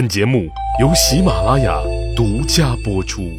[0.00, 0.48] 本节目
[0.80, 1.78] 由喜马拉雅
[2.16, 3.38] 独家播出。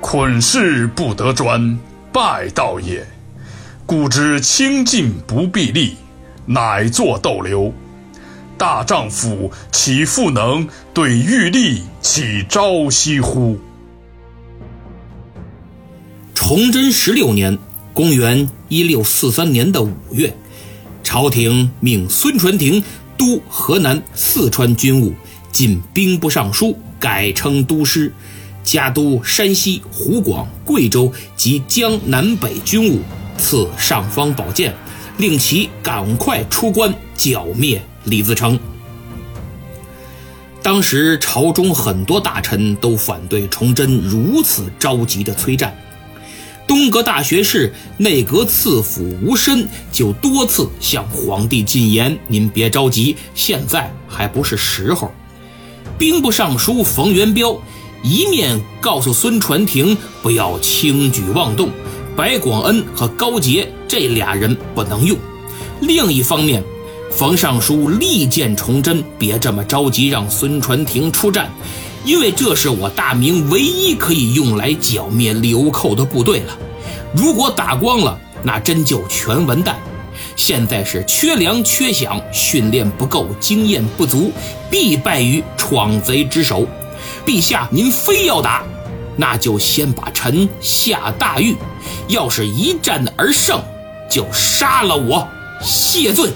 [0.00, 1.78] 捆事不得专，
[2.10, 3.06] 败道也。
[3.84, 5.94] 故知清净不必立，
[6.46, 7.70] 乃作逗留。
[8.56, 13.58] 大丈夫岂复能对玉立起朝夕乎？
[16.34, 17.58] 崇祯十六年
[17.92, 20.34] （公元一六四三年的五月），
[21.04, 22.82] 朝廷命孙传庭
[23.18, 25.12] 督河南、四川军务，
[25.50, 28.12] 进兵部尚书，改称都师，
[28.62, 33.00] 加督山西、湖广、贵州及江南北军务，
[33.36, 34.72] 赐尚方宝剑，
[35.18, 38.58] 令其赶快出关剿灭李自成。
[40.62, 45.76] 当时朝中很多大臣都反对崇祯如此着急的催战。
[46.68, 55.10] 东阁大学士、内阁次辅吴申就多次向皇帝进言：“您别着急，现在还不是时候。”
[55.98, 57.58] 兵部尚书冯元彪
[58.04, 61.70] 一面告诉孙传庭不要轻举妄动，
[62.14, 65.16] 白广恩和高杰这俩人不能用；
[65.80, 66.62] 另一方面，
[67.10, 71.50] 冯尚书力荐崇祯别这么着急让孙传庭出战。
[72.08, 76.56] 因为这是我大明唯一可以用来剿灭流寇的部队了，
[77.12, 79.78] 如果打光了，那真就全完蛋。
[80.34, 84.32] 现在是缺粮缺饷，训练不够，经验不足，
[84.70, 86.66] 必败于闯贼之手。
[87.26, 88.64] 陛下，您非要打，
[89.14, 91.54] 那就先把臣下大狱，
[92.08, 93.62] 要是一战而胜，
[94.10, 95.28] 就杀了我，
[95.60, 96.30] 谢罪。《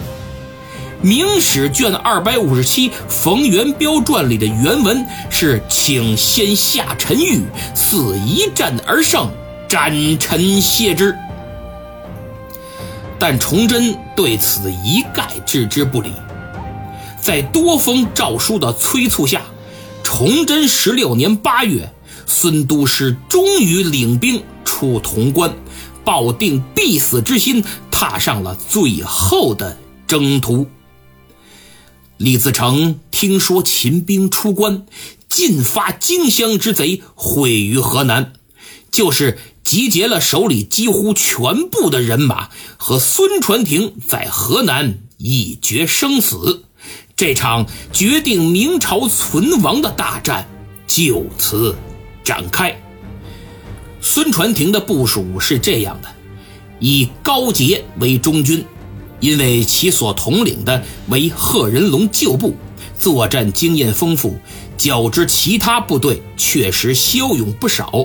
[1.02, 7.42] 明史》卷二百五十七《冯元彪传》里的原文是：“请先下陈狱，
[7.74, 9.28] 似一战而胜，
[9.68, 11.12] 斩臣谢之。”
[13.18, 16.12] 但崇祯对此一概置之不理。
[17.20, 19.42] 在多封诏书的催促下，
[20.04, 21.92] 崇祯十六年八月，
[22.26, 25.52] 孙都师终于领兵出潼关，
[26.04, 29.76] 抱定必死之心，踏上了最后的
[30.06, 30.64] 征途。
[32.22, 34.86] 李自成听说秦兵出关，
[35.28, 38.34] 进发荆襄之贼毁于河南，
[38.92, 46.64] 就是集结了手里几乎全部的人马，和孙传庭在河南一决生死。
[47.16, 50.48] 这场决定明朝存亡的大战
[50.86, 51.74] 就此
[52.22, 52.80] 展开。
[54.00, 56.08] 孙传庭的部署是这样的：
[56.78, 58.64] 以高杰为中军。
[59.22, 62.54] 因为其所统领的为贺人龙旧部，
[62.98, 64.36] 作战经验丰富，
[64.76, 68.04] 较之其他部队确实骁勇不少。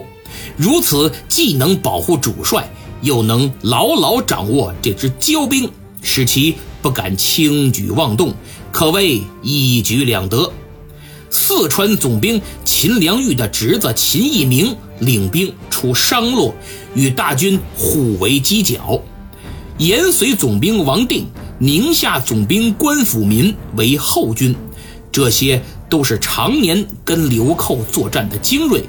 [0.55, 2.69] 如此既能保护主帅，
[3.01, 5.67] 又能牢牢掌握这支骄兵，
[6.03, 8.31] 使其不敢轻举妄动，
[8.71, 10.53] 可谓一举两得。
[11.31, 16.53] 四川总兵秦良玉的侄子秦义明领兵出商洛，
[16.93, 19.01] 与大军互为犄角。
[19.77, 21.27] 延绥总兵王定、
[21.59, 24.55] 宁夏总兵关辅民为后军，
[25.11, 28.83] 这些都是常年跟流寇作战的精锐，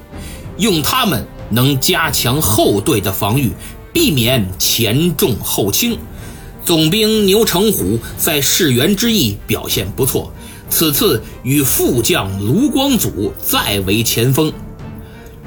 [0.57, 3.53] 用他们能加强后队的防御，
[3.93, 5.99] 避免前重后轻。
[6.65, 10.33] 总兵牛成虎在世元之役表现不错，
[10.71, 14.51] 此次与副将卢光祖再为前锋。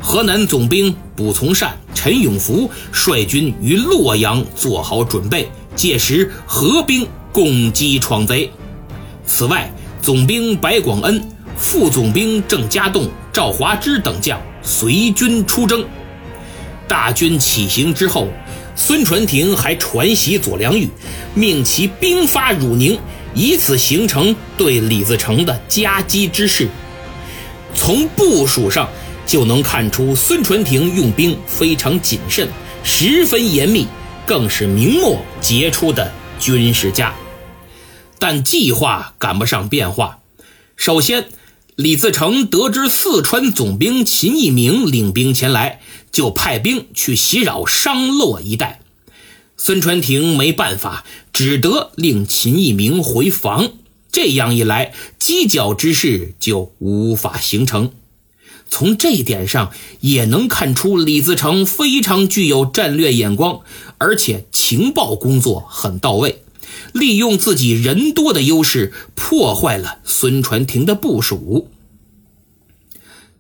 [0.02, 8.52] 河南总兵卜从善、陈永福率军于洛阳做好准备，届时合兵攻击闯贼。
[9.26, 11.24] 此外，总兵白广恩、
[11.56, 15.86] 副总兵郑家栋、赵华之等将随军出征。
[16.88, 18.28] 大军起行之后，
[18.76, 20.90] 孙传庭还传檄左良玉，
[21.36, 23.00] 命其兵发汝宁，
[23.36, 26.68] 以此形成对李自成的夹击之势。
[27.76, 28.90] 从部署上。
[29.32, 32.50] 就能看出孙传庭用兵非常谨慎，
[32.84, 33.88] 十分严密，
[34.26, 37.16] 更是明末杰出的军事家。
[38.20, 40.20] 但计划赶不上变化。
[40.76, 41.30] 首先，
[41.78, 45.80] 李自成得知四川总兵秦义明领兵前来，
[46.12, 48.82] 就派兵去袭扰商洛一带。
[49.56, 53.72] 孙传庭没办法，只得令秦义明回防。
[54.12, 57.94] 这样一来，犄角之势就无法形成。
[58.72, 63.60] 从这一点上也能看出李自成非常具有战略眼光，
[64.00, 66.42] 而且情报工作很到位，
[66.94, 71.68] 利用自己人多的优势破坏了孙传庭的部署。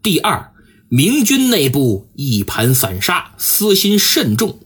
[0.03, 0.51] 第二，
[0.89, 4.59] 明军内部一盘散沙，私心甚重。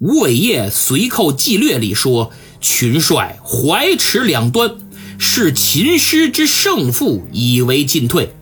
[0.00, 4.76] 吴伟业《随寇纪略》里说：“群帅怀持两端，
[5.18, 8.34] 视秦师之胜负，以为进退。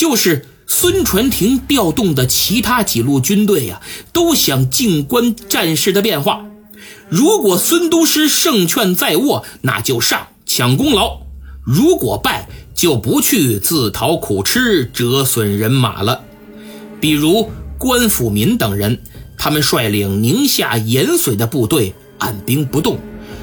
[0.00, 3.82] 就是孙传庭调动的其他几路军队呀，
[4.14, 6.46] 都想静观战事的变化。
[7.10, 11.26] 如果孙都师胜券在握，那就上抢功劳；
[11.62, 16.22] 如果败，就不去自讨苦吃，折损人马了。
[16.98, 19.02] 比如关辅民等人，
[19.36, 22.98] 他们率领宁夏延绥的部队按兵不动，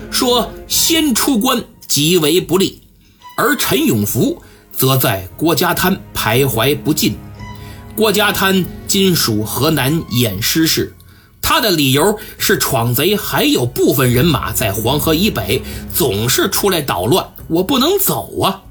[0.10, 2.80] 说先出关极为不利；
[3.38, 4.42] 而陈永福
[4.78, 7.18] 则在郭家滩徘徊不进。
[7.96, 10.96] 郭家滩今属河南偃师市，
[11.42, 15.64] 他的理由是闯贼还有部分人马在黄河以北，
[15.94, 18.62] 总是出来捣乱，我不能走啊。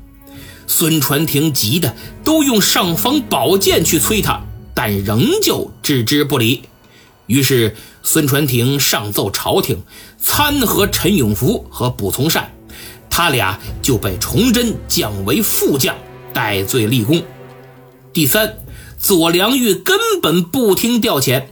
[0.68, 1.94] 孙传庭急得
[2.24, 4.40] 都用尚方宝剑去催他，
[4.74, 6.62] 但仍旧置之不理。
[7.26, 7.74] 于是
[8.04, 9.82] 孙传庭上奏朝廷，
[10.20, 12.52] 参劾陈永福和卜从善，
[13.16, 15.96] 他俩就被崇祯降为副将，
[16.34, 17.22] 戴罪立功。
[18.12, 18.58] 第三，
[18.98, 21.42] 左良玉根本不听调遣，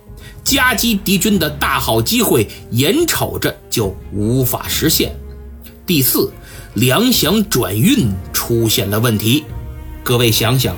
[0.45, 5.17] 夹击敌军的大好机会，眼瞅着就无法实现。
[5.87, 6.31] 第四。
[6.75, 9.45] 粮饷转运出现了问题，
[10.03, 10.77] 各位想想，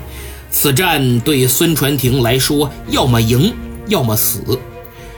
[0.51, 3.53] 此战对孙传庭来说，要么赢，
[3.89, 4.43] 要么死。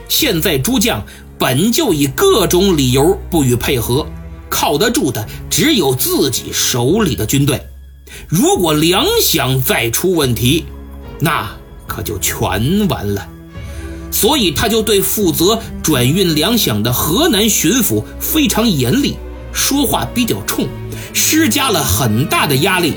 [0.09, 1.05] 现在诸将
[1.37, 4.07] 本就以各种理由不予配合，
[4.49, 7.61] 靠得住的只有自己手里的军队。
[8.27, 10.65] 如果粮饷再出问题，
[11.21, 11.51] 那
[11.87, 13.29] 可就全完了。
[14.11, 19.17] 所以他就对负责转运粮饷的河南巡抚非常严厉。
[19.53, 20.67] 说话比较冲，
[21.13, 22.95] 施加了很大的压力。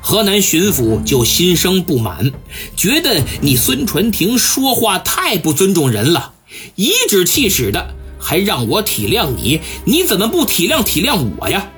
[0.00, 2.32] 河南巡抚就心生不满，
[2.76, 6.32] 觉得你孙传庭说话太不尊重人了，
[6.74, 7.94] 颐指气使的，
[8.24, 11.70] 还让我体谅你，你怎么不体谅体谅我呀？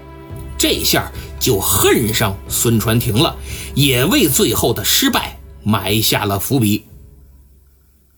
[0.56, 1.10] 这下
[1.40, 3.37] 就恨上孙传庭了，
[3.75, 6.84] 也为最后的失败埋下了伏笔。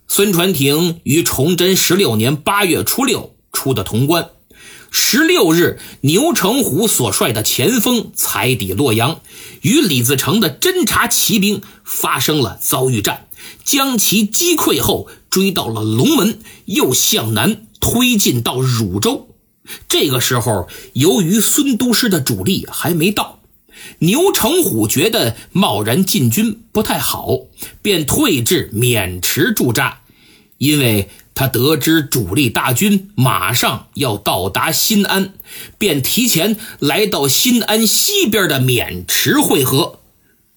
[0.06, 4.28] 孙传庭于崇祯十六年八月初六出的潼关。
[4.90, 9.20] 十六日，牛成虎所率的前锋踩抵洛阳，
[9.62, 13.28] 与李自成的侦察骑兵发生了遭遇战，
[13.64, 19.28] 将其击溃后，追到了龙门，又向南推进到汝州。
[19.88, 23.40] 这个时候，由于孙都师的主力还没到，
[23.98, 27.38] 牛成虎觉得贸然进军不太好，
[27.82, 30.00] 便退至渑池驻扎，
[30.58, 31.08] 因为。
[31.34, 35.34] 他得知主力大军马上要到达新安，
[35.78, 40.00] 便提前来到新安西边的渑池会合。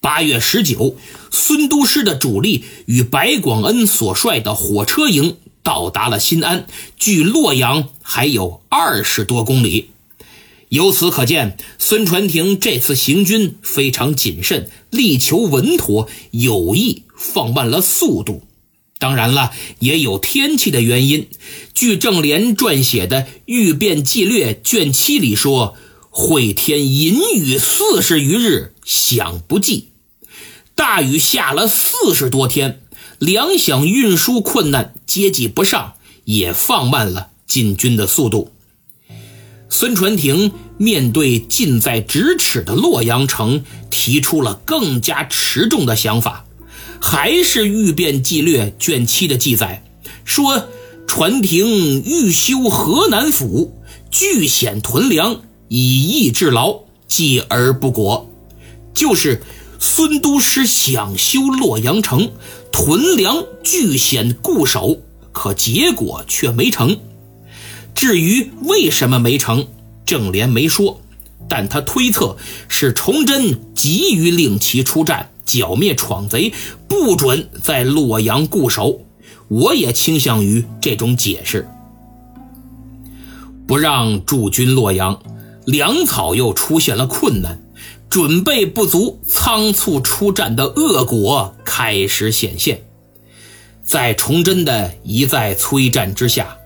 [0.00, 0.96] 八月十九，
[1.30, 6.66] 孙都师的主力与白广恩所率的火车营到达了新安，
[6.96, 9.90] 距洛阳还有二十多公里。
[10.68, 18.42] 由此可见，孙传庭这次行军非常谨慎，力求稳妥，有意放慢了速度。
[18.98, 21.28] 当然了，也有天气的原因。
[21.74, 25.76] 据郑联撰写的《御变纪略》卷七里说
[26.08, 29.88] ：“会天淫雨四十余日，想不济。
[30.74, 32.81] 大雨下了四十多天，
[33.22, 35.92] 粮饷运输困难，接济不上，
[36.24, 38.50] 也放慢了进军的速度。”
[39.70, 46.44] 孙传庭面对近在咫尺的洛阳城，提出了更加持重的想法。
[47.00, 49.84] 还是《御变纪略》卷七的记载，
[50.24, 50.66] 说
[51.06, 58.28] 传庭欲修河南府，据险屯粮，以逸制劳，继而不果。
[58.92, 59.42] 就是
[59.84, 62.30] 孙都师想修洛阳城，
[62.70, 64.98] 屯粮据险固守，
[65.32, 66.96] 可结果却没成。
[67.92, 69.66] 至于为什么没成，
[70.06, 71.00] 郑联没说，
[71.48, 72.36] 但他推测
[72.68, 75.30] 是崇祯急于令其出战。
[75.44, 76.52] 剿灭闯贼，
[76.86, 79.00] 不准在洛阳固守。
[79.48, 81.68] 我也倾向于这种解释。
[83.66, 85.20] 不让驻军洛阳，
[85.66, 87.61] 粮草又出现了困难，
[88.12, 92.82] 准备不足，仓促出战的恶果开始显现。
[93.82, 96.58] 在崇祯的一再催战之下，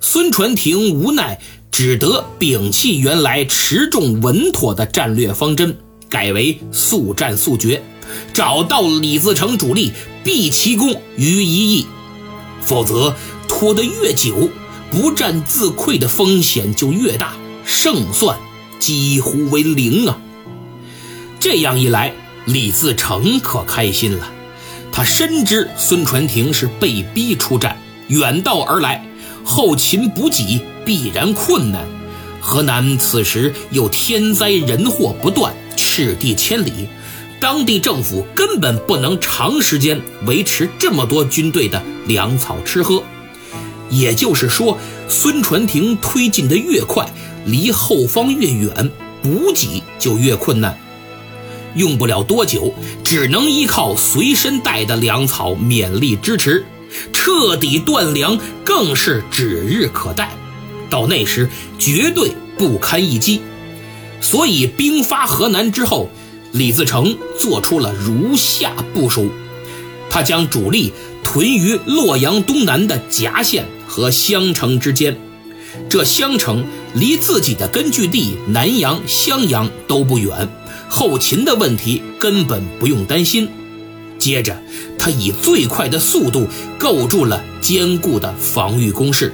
[0.00, 1.40] 孙传庭无奈，
[1.72, 5.76] 只得摒弃原来持重稳妥的战略方针，
[6.08, 7.82] 改为速战速决。
[8.32, 9.90] 找到李自成主力，
[10.22, 11.86] 毕其功于一役，
[12.60, 13.16] 否则
[13.48, 14.48] 拖得越久，
[14.88, 18.38] 不战自溃的风险就越大，胜算
[18.78, 20.16] 几乎为零啊！
[21.42, 22.12] 这样一来，
[22.44, 24.30] 李自成可开心了，
[24.92, 29.04] 他深知孙传庭是被逼出战，远道而来，
[29.42, 31.84] 后勤补给必然困难，
[32.40, 36.86] 河南此时又天灾人祸不断，赤地千里，
[37.40, 43.02] 当地政府根本不能长时间维持这么多军队的粮草吃喝。
[43.90, 47.04] 也就是说，孙传庭推进的越快，
[47.44, 48.88] 离后方越远，
[49.20, 50.78] 补给就越困难。
[51.74, 56.64] 用不了多久，只能依靠随身带的粮草勉力支持，
[57.12, 60.30] 彻底断粮更是指日可待。
[60.90, 61.48] 到那时，
[61.78, 63.40] 绝对不堪一击。
[64.20, 66.08] 所以，兵发河南之后，
[66.52, 69.30] 李自成做出了如下部署：
[70.10, 70.92] 他将主力
[71.24, 75.16] 屯于洛阳东南的夹县和襄城之间，
[75.88, 80.48] 这襄城离自己的根据地南阳、襄阳都不远。
[80.94, 83.48] 后勤的问题根本不用担心。
[84.18, 84.54] 接着，
[84.98, 86.46] 他以最快的速度
[86.78, 89.32] 构筑了坚固的防御工事，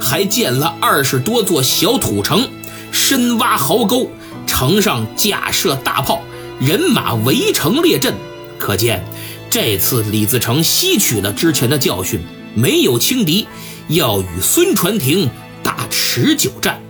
[0.00, 2.48] 还建了二十多座小土城，
[2.90, 4.08] 深挖壕沟，
[4.46, 6.22] 城上架设大炮，
[6.58, 8.14] 人马围城列阵。
[8.58, 9.04] 可见，
[9.50, 12.18] 这次李自成吸取了之前的教训，
[12.54, 13.46] 没有轻敌，
[13.88, 15.28] 要与孙传庭
[15.62, 16.80] 打持久战。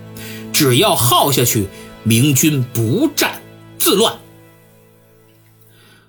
[0.52, 1.66] 只要耗下去，
[2.04, 3.34] 明军不战。
[3.78, 4.19] 自乱，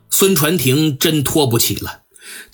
[0.10, 2.01] 孙传庭真拖不起了，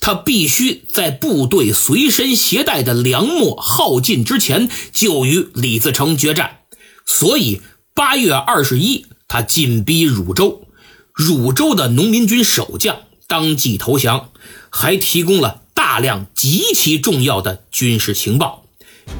[0.00, 6.60] 他必须在部队随身携带的粮秣耗尽之前就与李自成决战。
[7.06, 7.60] 所以
[7.94, 10.66] 八月二十一，他进逼汝州，
[11.12, 14.30] 汝州的农民军守将当即投降，
[14.70, 18.64] 还提供了大量极其重要的军事情报。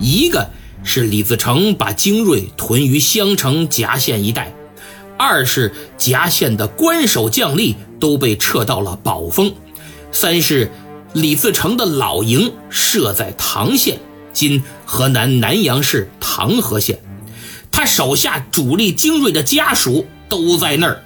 [0.00, 0.50] 一个
[0.84, 4.54] 是李自成把精锐屯于襄城夹县一带。
[5.22, 9.54] 二是夹县的关守将吏都被撤到了宝丰，
[10.10, 10.68] 三是
[11.12, 14.00] 李自成的老营设在唐县
[14.34, 16.98] （今河南南阳市唐河县），
[17.70, 21.04] 他手下主力精锐的家属都在那儿。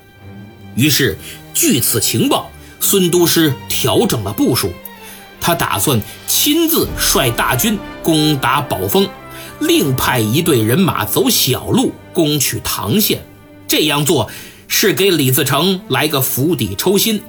[0.77, 1.19] 于是，
[1.53, 4.73] 据此情报，孙都师调整了部署，
[5.43, 9.07] 他打算亲自率大军攻打宝丰，
[9.61, 13.23] 另派一队人马走小路攻取唐县。
[13.69, 14.31] 这样做
[14.69, 17.23] 是给李自成来个釜底抽薪。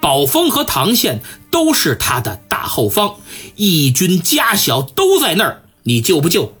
[0.00, 1.20] 宝丰和唐县
[1.50, 3.16] 都是他的大后方，
[3.54, 6.54] 义军家小都在那儿，你救不救？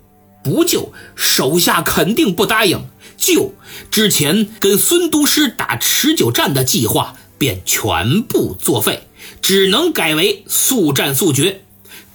[0.44, 2.84] 不救，手下肯定不答应。
[3.16, 3.54] 救，
[3.90, 9.08] 之前跟孙都师打持久战的计划便全部作废，
[9.40, 11.62] 只能改为速战速决。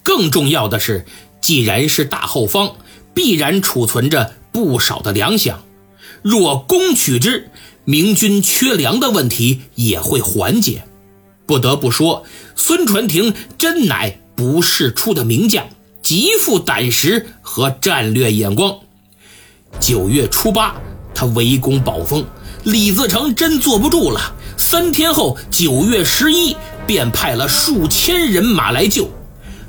[0.03, 1.05] 更重要的是，
[1.41, 2.75] 既然是大后方，
[3.13, 5.55] 必然储存着不少的粮饷。
[6.21, 7.49] 若攻取之，
[7.85, 10.83] 明军缺粮的问题也会缓解。
[11.45, 12.23] 不得不说，
[12.55, 15.65] 孙传庭真乃不世出的名将，
[16.01, 18.75] 极富胆识和战略眼光。
[19.79, 20.75] 九月初八，
[21.13, 22.25] 他围攻宝丰，
[22.63, 24.33] 李自成真坐不住了。
[24.57, 26.55] 三天后，九月十一，
[26.85, 29.09] 便派了数千人马来救。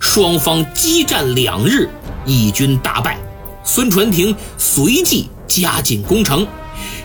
[0.01, 1.89] 双方激战两日，
[2.25, 3.19] 义军大败。
[3.63, 5.29] 孙传庭随即。
[5.49, 6.47] 加紧攻城，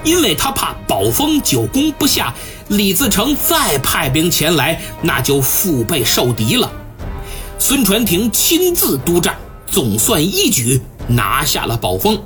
[0.04, 2.34] 因为他怕宝丰久攻不下，
[2.68, 6.72] 李自成再派兵前来，那就腹背受敌了。
[7.58, 12.22] 孙传庭亲自督战，总算一举拿下了宝丰。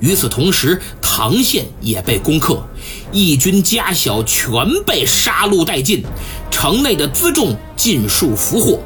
[0.00, 2.62] 与此同时，唐县也被攻克，
[3.10, 4.50] 义军家小全
[4.86, 6.04] 被杀戮殆尽，
[6.52, 8.78] 城内的辎重尽数俘获。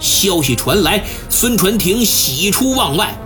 [0.00, 3.16] 消息传来，孙传庭喜出望外。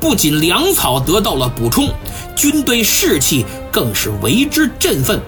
[0.00, 1.88] 不仅粮草得到了补充，
[2.36, 5.18] 军队士气更是为之振奋，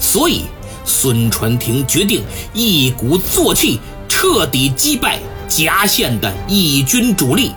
[0.00, 0.42] 所以
[0.84, 2.22] 孙传庭决定
[2.52, 7.52] 一鼓作气，彻底击败夹县的义军主力。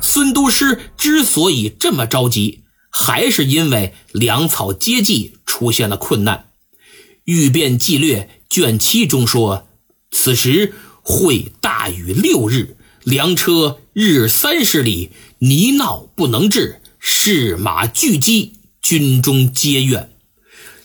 [0.00, 6.46] 孙都师之所以这么着急，还是因为粮草接济出现了困难。
[7.24, 9.68] 《欲变纪略》卷七中说
[10.10, 15.10] ：“此时会大雨六日。”粮车日三十里，
[15.44, 20.08] 泥淖不能治，士马俱饥，军中皆怨。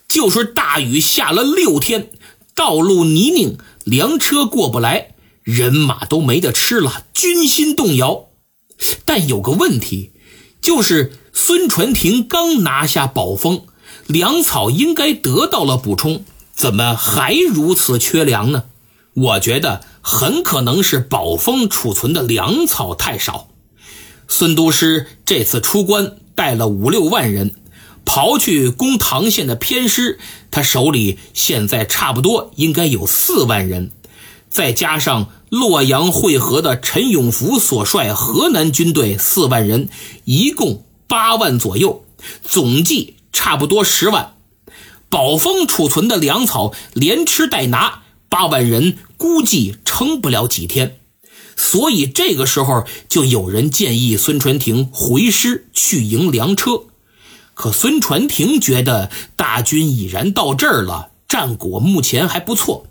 [0.06, 2.12] 就说大雨下了六天，
[2.56, 8.26] 道路泥泞，粮车过不来，人马都没得吃了，军心动摇。
[9.06, 10.12] 但有个问题，
[10.62, 13.62] 就是孙传庭刚拿下宝丰，
[14.08, 18.66] 粮草应该得到了补充，怎么还如此缺粮呢？
[19.14, 23.49] 我觉得很可能是宝丰储存的粮草太少。
[24.32, 27.56] 孙都师这次出关带了五六万人，
[28.06, 30.20] 刨去攻唐县的偏师，
[30.52, 33.92] 他手里现在差不多应该有四万人，
[34.48, 39.90] 再加上洛阳会合的陈永福所率河南军队四万人，
[40.26, 42.06] 一共八万左右，
[42.44, 44.36] 总计差不多十万。
[45.10, 50.99] 宝丰储存的粮草连吃带拿，八万人估计撑不了几天。
[51.60, 56.84] 所以这个时候就有人建议孙传庭回师去迎粮车。
[57.54, 62.88] 可孙传庭觉得大军已然到这儿了，战果目前还不错。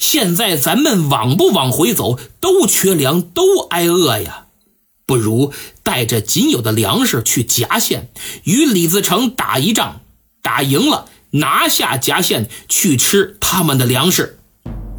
[0.00, 4.46] 现在咱们往不往回走，都缺粮，都挨饿呀。
[5.06, 5.52] 不如
[5.84, 8.10] 带着仅有的粮食去夹县，
[8.42, 10.00] 与李自成打一仗，
[10.42, 14.39] 打赢了拿下夹县，去吃他们的粮食。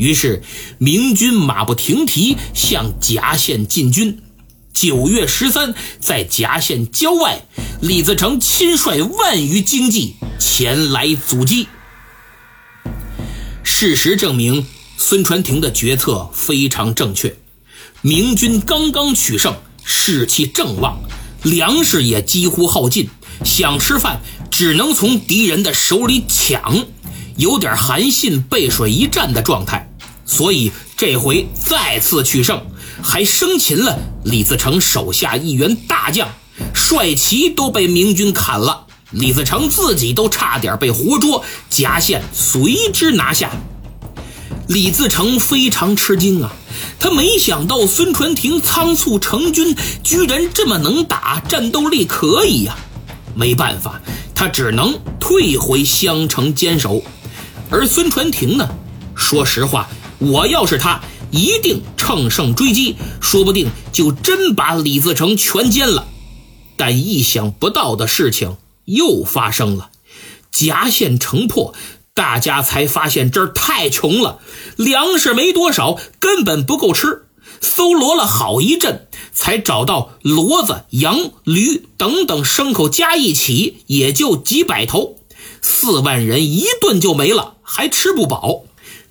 [0.01, 0.41] 于是
[0.79, 4.23] 明军马不停蹄向夹县进军。
[4.73, 7.39] 九月十三，在夹县郊外，
[7.81, 11.67] 李自成亲率万余精骑前来阻击。
[13.61, 14.65] 事实证明，
[14.97, 17.37] 孙传庭的决策非常正确。
[18.01, 20.99] 明军刚刚取胜，士气正旺，
[21.43, 23.07] 粮食也几乎耗尽，
[23.45, 26.87] 想吃饭只能从敌人的手里抢，
[27.35, 29.87] 有点韩信背水一战的状态。
[30.31, 32.65] 所以这回再次取胜，
[33.03, 36.29] 还生擒了李自成手下一员大将，
[36.73, 38.85] 帅旗都被明军砍了。
[39.09, 43.51] 李自成自己都差点被活捉，夹县随之拿下。
[44.69, 46.53] 李自成非常吃惊啊，
[46.97, 52.77] 他没想到孙传庭仓促成军，居然这么能打，战斗力可以呀。
[53.35, 53.99] 没办法，
[54.33, 57.03] 他只能退回襄城坚守。
[57.69, 58.65] 而孙传庭呢，
[59.13, 59.89] 说实话，
[60.21, 61.01] 我要是他，
[61.31, 66.07] 一定乘胜追击，说不定就真把李自成全歼了。
[66.77, 68.55] 但意想不到的事情。
[68.85, 69.91] 又发生了，
[70.51, 71.73] 夹县城破，
[72.15, 74.39] 大家才发现这儿太穷了，
[74.75, 77.25] 粮食没多少，根本不够吃。
[77.61, 85.19] 搜罗了好一阵，才找到骡子、羊、驴等等牲口加一起，也就几百头。
[85.61, 88.63] 四万人一顿就没了，还吃不饱。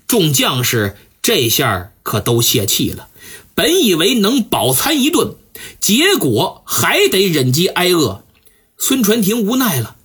[0.09, 3.09] 众将士这下可都泄气了，
[3.55, 5.35] 本以为能饱餐一顿，
[5.81, 8.25] 结果还得忍饥挨饿。
[8.79, 9.97] 孙传庭无奈了，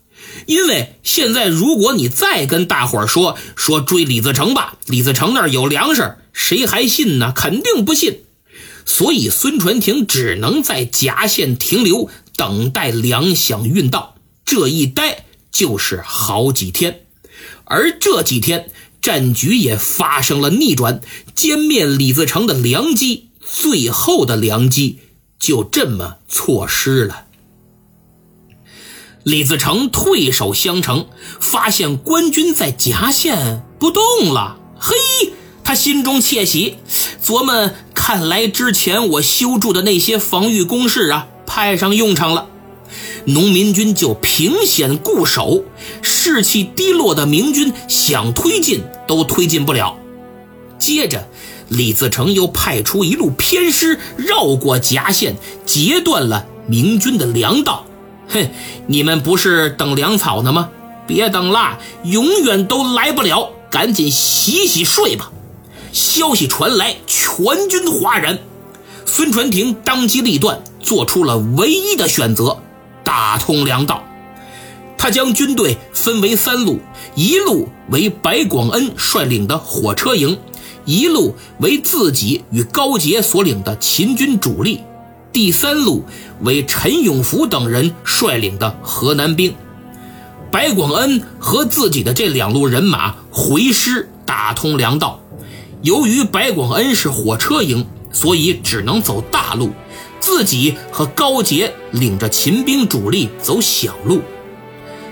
[0.46, 7.32] 因为现在如果你再跟大伙儿说说追李自成吧，李自成那儿有粮食，谁还信呢？
[7.34, 8.24] 肯定不信。
[8.86, 14.16] 所以孙传庭只能在夹县停留，等待粮饷运到。
[14.46, 17.06] 这一待就是好几天，
[17.64, 18.70] 而这几天
[19.06, 21.00] 战局也发生了逆转，
[21.36, 24.98] 歼灭李自成的良机，最后的良机
[25.38, 27.26] 就这么错失了。
[29.22, 31.06] 李自成退守襄城，
[31.40, 34.58] 发现官军在夹县不动了。
[34.80, 34.96] 嘿，
[35.64, 36.78] 他心中窃喜，
[37.24, 42.50] 琢磨：看来之前我修筑的那些防御工事啊，派上用场了。
[43.28, 45.64] 农民军就凭险固守，
[46.02, 49.98] 士气低落的明军想推进都推进不了。
[50.78, 51.28] 接着，
[51.70, 57.86] 李自成又派出一路偏师，绕过夹县，截断了明军的粮道。
[58.28, 58.50] 哼，
[58.88, 60.70] 你们不是等粮草呢吗？
[61.08, 63.52] 别等了，永远都来不了。
[63.70, 65.32] 赶紧洗洗睡吧。
[65.92, 68.40] 消息传来，全军哗然。
[69.06, 72.58] 孙传庭当机立断，做出了唯一的选择：
[73.04, 74.04] 打通粮道。
[74.98, 76.80] 他将军队分为三路，
[77.16, 80.38] 一路为白广恩率领的火车营，
[80.86, 84.82] 一路为自己与高杰所领的秦军主力。
[85.32, 86.04] 第三路
[86.42, 89.54] 为陈永福等人率领的河南兵，
[90.50, 95.20] 白广恩和自己的这两路人马回师打通粮道。
[95.82, 99.72] 由于白广恩是火车营，所以只能走大路，
[100.22, 104.22] 自己和高杰领着秦兵主力走小路。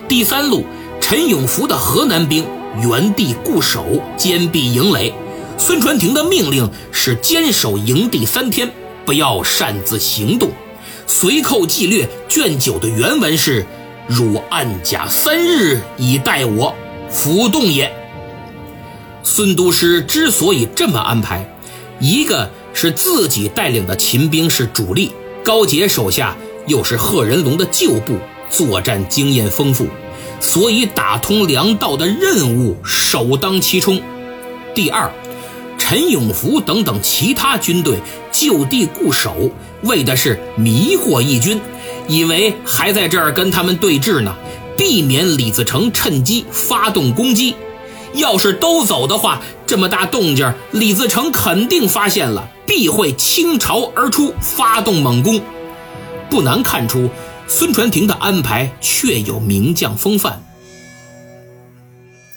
[0.08, 0.66] 第三路，
[1.02, 2.46] 陈永福的河南兵
[2.82, 3.86] 原地固守，
[4.18, 5.14] 坚壁营垒。
[5.58, 8.72] 孙传庭的命令是坚守营地三天。
[9.06, 10.50] 不要擅自行动。
[11.06, 13.66] 随寇纪略卷九的原文是
[14.08, 16.74] ：“汝暗甲三日以待我，
[17.10, 17.94] 浮动也。”
[19.22, 21.46] 孙都师之所以这么安排，
[22.00, 25.12] 一个是自己带领的秦兵是主力，
[25.44, 26.38] 高杰手下
[26.68, 28.18] 又是贺人龙的旧部，
[28.54, 29.88] 作战经验丰富，
[30.40, 34.00] 所以打通粮道的任务首当其冲。
[34.76, 35.12] 第二。
[35.76, 37.98] 陈永福等等其他军队
[38.32, 41.60] 就地固守，为的是迷惑义军，
[42.08, 44.34] 以为还在这儿跟他们对峙呢，
[44.78, 47.56] 避免李自成趁机发动攻击。
[48.14, 55.42] 要是都走的话，这么大动静，李自成肯定发现了，必会倾巢而出，发动猛攻。
[56.30, 57.10] 不难看出，
[57.56, 60.44] 孙传庭的安排确有名将风范。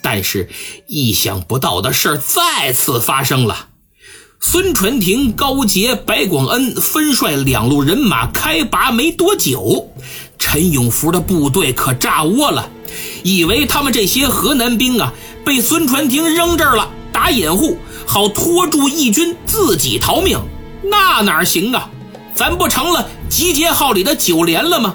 [0.03, 0.51] 但是，
[0.87, 3.69] 意想不到的事再次发生了。
[4.41, 9.91] 孙传庭、高杰、白广恩分率两路人马开拔没多久，
[10.39, 12.69] 陈永福的部队可炸窝了，
[13.25, 15.15] 以为他们这些河南兵啊
[15.47, 20.39] 被孙传庭扔这儿了，打掩护，好拖住义军自己逃命。
[20.85, 21.91] 那哪行啊？
[22.35, 24.95] 咱不成了集结号里的九连了吗？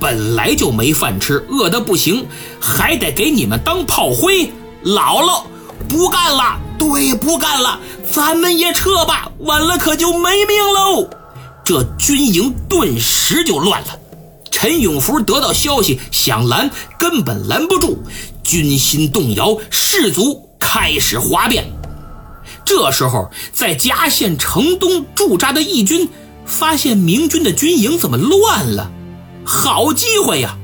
[0.00, 2.26] 本来就没饭吃，饿得不行，
[2.60, 4.52] 还得给你们当炮灰。
[4.84, 5.42] 姥姥，
[5.88, 6.58] 不干了！
[6.78, 7.80] 对，不干了，
[8.10, 11.10] 咱们也撤吧，晚了可就没命喽。
[11.64, 13.98] 这军营顿时就乱了。
[14.50, 18.02] 陈永福得到消息，想拦根本拦不住，
[18.42, 21.70] 军心动摇，士卒开始哗变。
[22.64, 26.08] 这时候，在嘉县城东驻扎的义军
[26.46, 28.90] 发现明军的军营怎么乱了，
[29.48, 30.56] 好机会呀！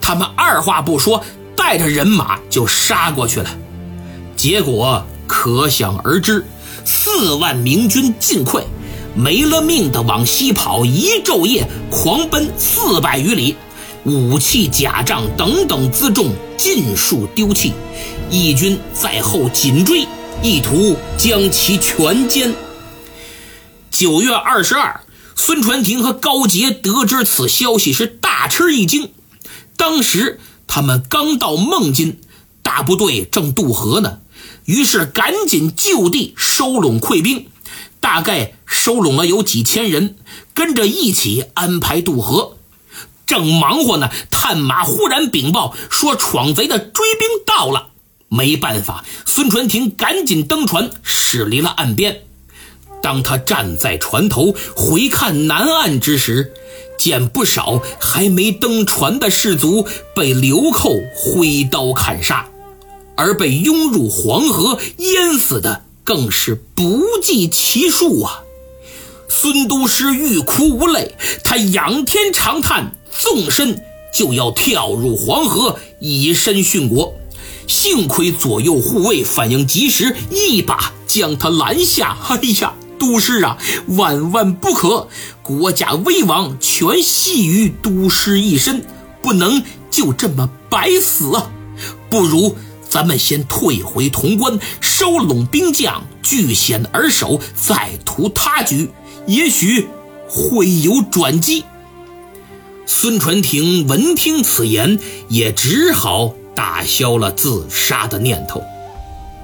[0.00, 1.24] 他们二话不说，
[1.56, 3.48] 带着人马就杀过去了。
[4.36, 5.02] 结果。
[5.26, 6.44] 可想而知，
[6.84, 8.62] 四万明军尽溃，
[9.14, 13.56] 没了命的往西跑，一昼夜狂奔四百余里，
[14.04, 17.72] 武器、甲仗等等辎重尽数丢弃，
[18.30, 20.06] 义军在后紧追，
[20.42, 22.52] 意图将其全歼。
[23.90, 25.00] 九月二十二，
[25.36, 29.12] 孙传庭和高杰得知此消息是大吃一惊，
[29.76, 32.20] 当时他们刚到孟津，
[32.62, 34.18] 大部队正渡河呢。
[34.64, 37.48] 于是赶紧就地收拢溃兵，
[38.00, 40.16] 大概收拢了有几千人，
[40.54, 42.56] 跟着一起安排渡河。
[43.26, 47.88] 正忙活呢，探马忽然禀报说闯贼的追兵到了。
[48.28, 52.22] 没办法，孙传庭赶紧登船驶离了岸边。
[53.04, 56.54] 当他站在船头回看南岸之时，
[56.98, 59.86] 见不少还没登船的士卒
[60.16, 62.48] 被流寇挥刀砍杀。
[63.14, 68.42] 而被拥入黄河淹死的更是不计其数啊！
[69.28, 71.14] 孙都师欲哭无泪，
[71.44, 77.14] 他仰天长叹，纵身就要跳入黄河，以身殉国。
[77.66, 82.16] 幸亏左右护卫反应及时，一把将他拦下。
[82.28, 85.08] 哎呀，都师啊，万万不可！
[85.42, 88.82] 国家危亡，全系于都师一身，
[89.20, 91.50] 不能就这么白死啊！
[92.08, 92.56] 不如。
[92.88, 98.88] 咱们先退回潼关，收拢兵将，据险而守，再图他局，
[99.26, 99.88] 也许
[100.28, 101.64] 会有转机。
[102.86, 108.62] 孙传庭闻听此言，也只好打消了自杀的念头。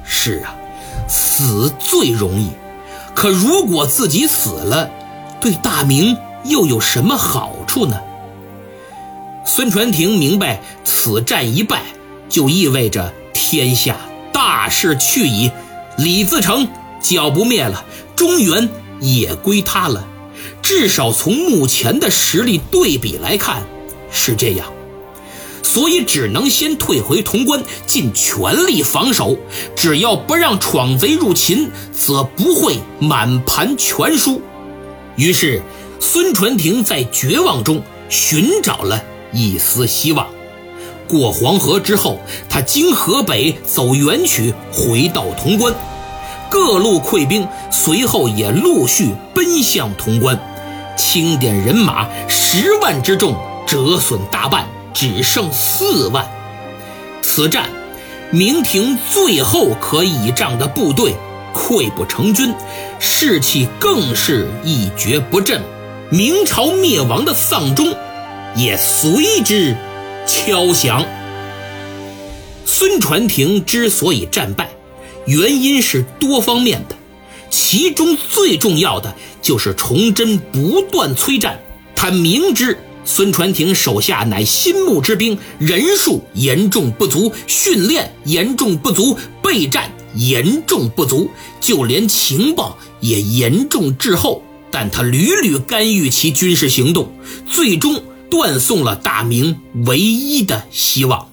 [0.04, 0.54] 是啊，
[1.08, 2.46] 死最容易，
[3.20, 4.90] 可如果自己死了，
[5.42, 8.00] 对大明又有什么好处呢？
[9.44, 11.82] 孙传庭明白，此战一败，
[12.30, 13.12] 就意味着。
[13.34, 13.98] 天下
[14.32, 15.50] 大势去矣，
[15.98, 16.66] 李自成
[17.02, 17.84] 剿不灭了，
[18.16, 20.06] 中原也归他了。
[20.62, 23.64] 至少从目前的实力对比来看，
[24.10, 24.72] 是这样。
[25.62, 29.36] 所以只能先退回潼关，尽全力防守。
[29.76, 34.40] 只要不让闯贼入秦，则不会满盘全输。
[35.16, 35.62] 于是，
[35.98, 40.26] 孙传庭在绝望中寻找了一丝希望。
[41.06, 42.18] 过黄河之后，
[42.48, 45.74] 他经河北走元曲，回到潼关。
[46.48, 50.40] 各路溃兵随后也陆续奔向潼关，
[50.96, 56.28] 清点人马十万之众折损大半，只剩四万。
[57.22, 57.68] 此战，
[58.30, 61.14] 明廷最后可倚仗的部队
[61.54, 62.54] 溃不成军，
[62.98, 65.60] 士气更是一蹶不振。
[66.10, 67.94] 明朝灭亡的丧钟
[68.56, 69.76] 也随之。
[70.26, 71.04] 敲响。
[72.64, 74.70] 孙传庭之所以战败，
[75.26, 76.94] 原因是多方面的，
[77.48, 81.58] 其中最重要的就是崇祯不断催战。
[81.96, 82.78] 他明知
[83.12, 91.28] 孙传庭手下乃新募之兵，人数严重不足，训练严重不足，备战严重不足，
[91.60, 94.44] 就连情报也严重滞后。
[94.70, 97.12] 但他屡屡干预其军事行动，
[97.50, 98.00] 最终。
[98.30, 101.32] 断送了大明唯一的希望。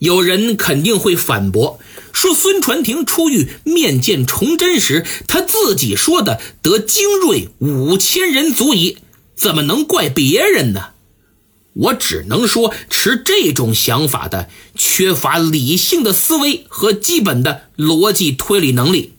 [0.00, 1.80] 有人肯定会反驳
[2.12, 8.98] 说，孙传庭出狱面见崇祯时，他自己说的得精锐五千人足矣，
[9.34, 10.90] 怎么能怪别人呢？
[11.74, 19.14] 我只能说，持这种想法的缺乏理性的思维和基本的逻辑推理能力。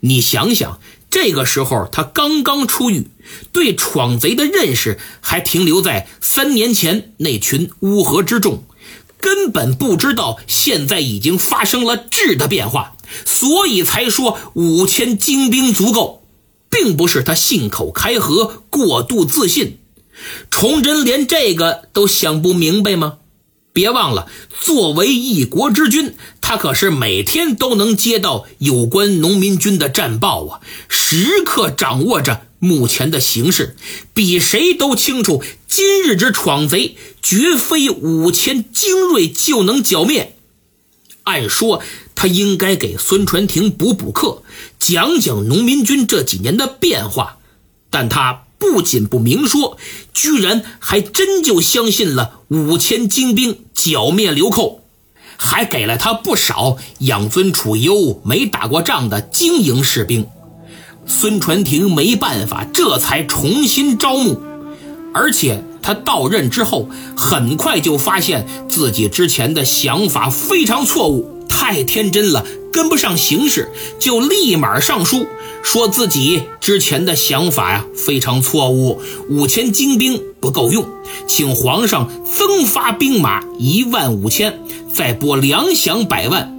[0.00, 3.08] 你想想，这个时候他刚刚出狱，
[3.50, 8.64] 对闯贼的认识还停留在三年前那群乌合之众，
[9.18, 16.23] 根本不知道现在已经发生了质的变化，所以才说五千精兵足够，
[16.74, 19.78] 并不是他信口开河、过度自信。
[20.50, 23.18] 崇祯连这个都想不明白吗？
[23.72, 24.28] 别忘了，
[24.60, 33.76] 作为一国之君，他可是每天都能接到有关农民军的战报啊，时刻掌握着目前的形势，
[34.12, 40.36] 比谁都清楚今日之闯贼绝非五千精锐就能剿灭。
[41.24, 41.82] 按说
[42.14, 44.42] 他应该给孙传庭补补课，
[44.78, 47.38] 讲讲农民军这几年的变化，
[47.90, 48.42] 但他。
[48.56, 49.76] 不仅不明说，
[50.14, 54.80] 居然还真就相信了五千精兵剿灭流寇，
[55.36, 60.26] 还给了他不少养尊处优、没打过仗的精英士兵。
[61.04, 64.40] 孙传庭没办法，这才重新招募。
[65.12, 75.26] 而且他到任之后，很快就发现自己之前的想法非常错误，太天真了，跟不上形势，就立马上书。
[75.62, 80.86] 说自己之前的想法呀非常错误，五千精兵不够用，
[81.26, 84.58] 请皇上增发兵马一万五千，
[84.92, 86.54] 再拨粮饷百万，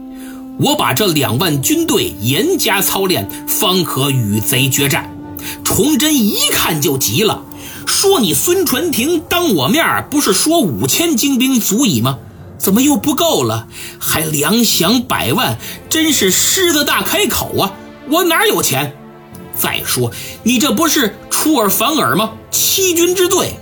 [0.59, 5.11] 我把这两万军队严加操练，方可与贼决战。
[5.63, 7.43] 崇祯一看就急了，
[7.85, 12.17] 说：“你孙传庭当我面不是说五千精兵足矣吗？
[12.57, 13.67] 怎么又不够了？
[13.99, 15.57] 还粮饷百万，
[15.89, 17.73] 真是狮子大开口啊！”
[18.09, 18.95] 我哪有钱？
[19.57, 20.11] 再说
[20.43, 22.31] 你这不是出尔反尔吗？
[22.51, 23.57] 欺君之罪！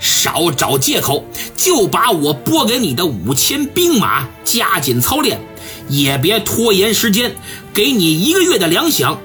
[0.00, 1.24] 少找借口，
[1.56, 5.40] 就把我拨给你的五千兵马加紧操练，
[5.88, 7.36] 也别拖延时间，
[7.72, 9.16] 给你一个月的粮饷，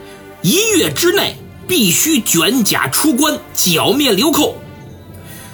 [0.43, 1.35] 一月之内
[1.67, 4.55] 必须卷甲出关，剿灭流寇。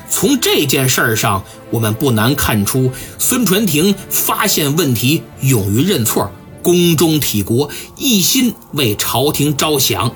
[0.09, 6.31] 从这件事儿上，我们不难看出，孙传庭发现问题，勇于认错。
[6.61, 10.13] 宫中体国，一心为朝廷着想，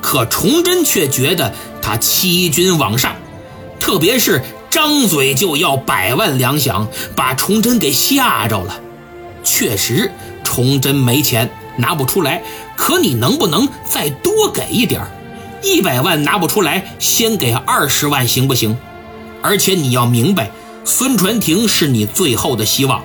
[0.00, 3.16] 可崇祯却觉得他欺君罔上，
[3.80, 8.80] 特别是张嘴就要百万粮饷，把崇祯给吓着了。
[9.42, 10.12] 确实，
[10.44, 12.44] 崇祯没钱拿不出来，
[12.76, 15.10] 可你能不能再多给一点儿
[15.62, 18.76] 一百万拿不出来，先给二十万行不行？
[19.42, 20.50] 而且你要明白，
[20.84, 23.02] 孙传庭是你最后的希望。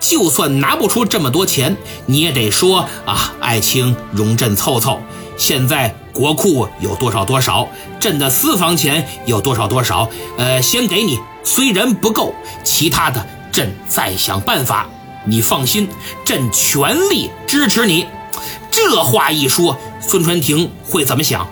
[0.00, 5.00] 就算拿不出这么多钱，你也得说啊，爱卿容朕凑凑。
[5.36, 7.66] 现在国库有多少多少，
[7.98, 14.86] 朕的私房钱有多少多少，呃，先给你，虽然不够，其他的朕再想办法。
[15.26, 15.88] 你放心，
[16.22, 18.06] 朕全力支持你。
[18.70, 21.48] 这话一说，孙传庭会怎么想？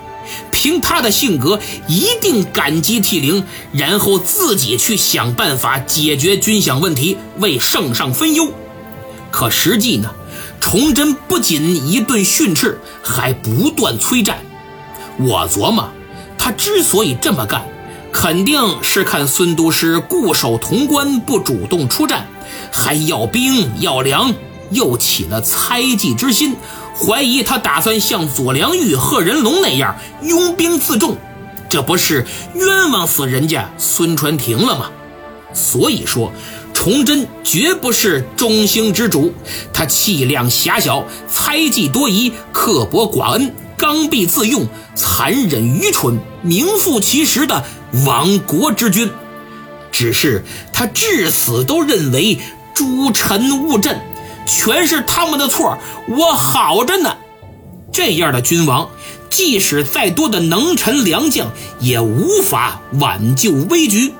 [0.51, 8.51] 凭他的性格，一定感激涕零，然后自己去想办法解决军饷问题，为圣上分忧。
[9.31, 10.11] 可实际呢，
[10.59, 14.37] 崇祯不仅一顿训斥，还不断催战。
[15.17, 15.89] 我琢磨，
[16.37, 17.65] 他之所以这么干，
[18.11, 22.27] 肯定是看孙都师固守潼关，不主动出战，
[22.71, 24.33] 还要兵要粮，
[24.71, 26.55] 又起了猜忌之心。
[26.95, 31.17] 怀疑他打算像左良玉、贺人龙那样拥兵自重，
[31.69, 34.91] 这不是冤枉死人家孙传庭了吗？
[35.53, 36.31] 所以说，
[36.73, 39.33] 崇祯绝不是中兴之主，
[39.71, 47.63] 他气量狭小，猜忌多疑，刻薄寡恩，刚愎自用，残忍愚蠢，名副其实的
[48.05, 49.09] 亡国之君。
[49.91, 52.39] 只是他至死都认为
[52.73, 54.01] 诸臣误朕。
[54.45, 55.77] 全是他们的错，
[56.07, 57.17] 我好着呢。
[57.91, 58.89] 这样的君王，
[59.29, 64.13] 即使再多的能臣良将，也无法挽救危局。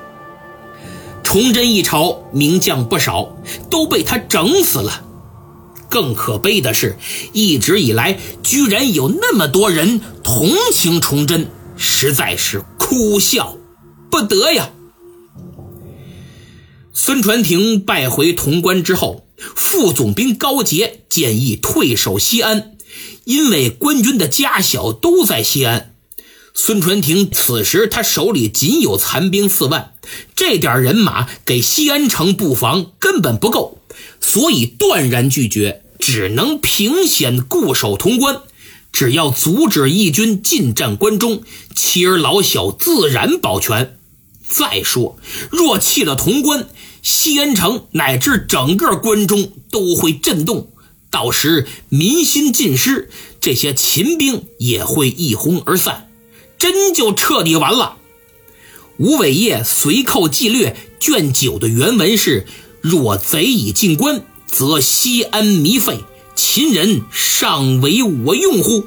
[1.23, 3.35] 崇祯一朝名将不少，
[3.71, 5.01] 都被他整死了。
[5.89, 6.97] 更可悲的是，
[7.31, 13.55] 一直以来居然有那么多人同情崇祯，实在是哭笑
[14.11, 14.69] 不得呀。
[16.93, 19.22] 孙传庭败回潼关之后。
[19.55, 22.75] 副总兵高杰建议退守西安，
[23.25, 25.93] 因为官军的家小都在西安。
[26.55, 29.93] 孙传庭此时他手里仅有残兵四万，
[30.35, 33.79] 这点人马给西安城布防根本不够，
[34.21, 38.41] 所以断然拒绝，只能凭险固守潼关。
[38.91, 41.41] 只要阻止义军进占关中，
[41.75, 43.97] 妻儿老小自然保全。
[44.47, 45.17] 再说，
[45.49, 46.67] 若弃了潼关，
[47.03, 50.69] 西安城乃至整个关中都会震动，
[51.11, 53.09] 到时民心尽失，
[53.41, 56.09] 这些秦兵也会一哄而散，
[56.57, 57.97] 真就彻底完了。
[58.97, 62.47] 吴伟业随寇纪略卷九的原文是：
[62.79, 65.99] 若贼已进关，则西安糜废，
[66.35, 68.85] 秦人尚为我用乎？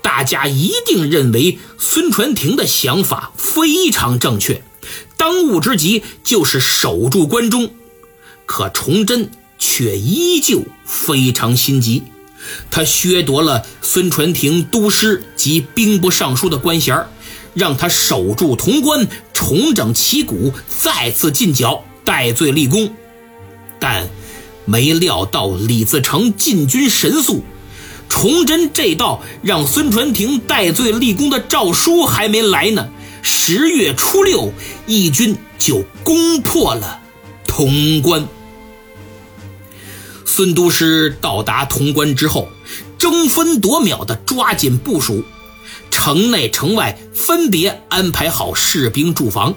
[0.00, 4.64] 大家一定认为孙传庭的想法非常正确，
[5.22, 7.70] 当务之急就是守住关中。
[8.44, 12.02] 可崇祯却依旧非常心急，
[12.72, 17.06] 他削夺了孙传庭都师及兵部尚书的官衔，
[17.54, 22.92] 让他守住潼关，重整旗鼓，再次进剿，戴罪立功。
[23.78, 24.10] 但
[24.64, 27.44] 没料到李自成进军神速。
[28.08, 32.88] 崇祯这道让孙传庭戴罪立功的诏书还没来呢，
[33.22, 34.52] 十月初六，
[34.86, 37.00] 义军就攻破了
[37.46, 38.26] 潼关。
[40.26, 42.48] 孙都师到达潼关之后，
[42.98, 45.22] 争分夺秒地抓紧部署，
[45.90, 49.54] 城内城外分别安排好士兵驻防，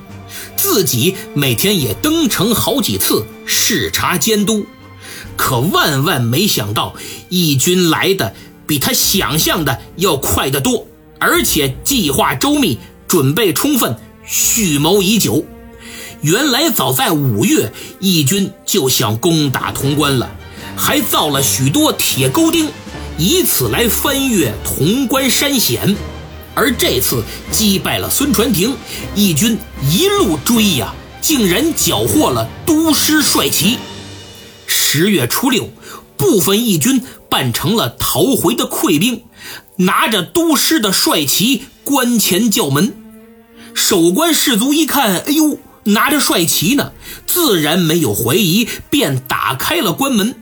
[0.56, 4.67] 自己每天也登城好几次视察监督。
[5.36, 6.95] 可万万没想到，
[7.30, 8.36] 义军来的
[8.67, 10.88] 比他想象的要快得多，
[11.19, 15.45] 而且计划周密，准备充分，蓄谋已久。
[16.21, 20.35] 原来早在五月，义军就想攻打潼关了，
[20.75, 22.69] 还造了许多铁钩钉，
[23.17, 25.95] 以此来翻越潼关山险。
[26.55, 28.75] 而这次击败了孙传庭，
[29.13, 29.57] 义军
[29.91, 33.77] 一路追呀，竟然缴获了都师帅旗。
[34.65, 35.69] 十月初六，
[36.17, 39.23] 部分义军扮成了逃回的溃兵，
[39.75, 42.93] 拿着都师的帅旗，关前叫门。
[43.73, 46.91] 守关士卒一看，哎呦，拿着帅旗呢，
[47.25, 50.35] 自然没有怀疑，便打开了关门。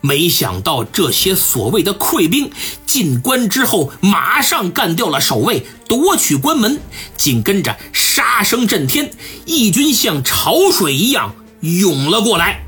[0.00, 2.50] 没想到这些所谓的溃兵
[2.84, 6.78] 进关之后，马上干掉了守卫，夺取关门。
[7.16, 9.10] 紧跟着，杀声震天，
[9.46, 12.66] 义军像潮水一样涌了过来。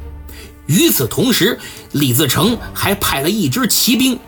[0.67, 1.59] 与此同时，
[1.93, 4.19] 李自成还派了一支骑兵，